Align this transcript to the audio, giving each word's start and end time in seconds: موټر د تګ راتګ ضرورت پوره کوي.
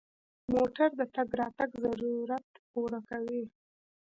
موټر 0.53 0.89
د 0.99 1.01
تګ 1.15 1.29
راتګ 1.39 1.69
ضرورت 1.83 2.47
پوره 2.71 2.99
کوي. 3.09 3.43